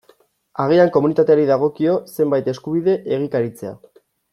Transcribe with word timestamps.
Agian 0.63 0.89
komunitateari 0.95 1.45
dagokio 1.51 1.95
zenbait 2.17 2.53
eskubide 2.57 2.99
egikaritzea. 3.19 3.79